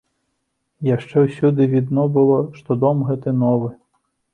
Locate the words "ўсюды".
1.27-1.69